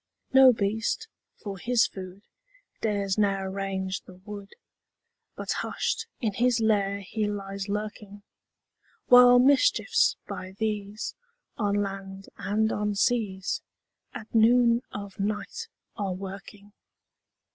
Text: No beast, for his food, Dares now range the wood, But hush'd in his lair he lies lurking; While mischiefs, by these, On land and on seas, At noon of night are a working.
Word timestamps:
No 0.33 0.51
beast, 0.51 1.07
for 1.43 1.59
his 1.59 1.85
food, 1.85 2.23
Dares 2.81 3.19
now 3.19 3.43
range 3.45 4.01
the 4.05 4.15
wood, 4.25 4.53
But 5.35 5.51
hush'd 5.57 6.07
in 6.19 6.33
his 6.33 6.59
lair 6.59 7.01
he 7.01 7.27
lies 7.27 7.69
lurking; 7.69 8.23
While 9.09 9.37
mischiefs, 9.37 10.17
by 10.27 10.53
these, 10.57 11.13
On 11.57 11.75
land 11.75 12.29
and 12.37 12.71
on 12.71 12.95
seas, 12.95 13.61
At 14.11 14.33
noon 14.33 14.81
of 14.91 15.19
night 15.19 15.67
are 15.95 16.09
a 16.13 16.13
working. 16.13 16.73